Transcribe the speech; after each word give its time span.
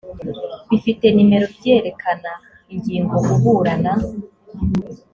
bifite 0.69 1.05
nimero 1.11 1.45
byerekana 1.57 2.31
ingingo 2.73 3.15
uburana 3.33 3.91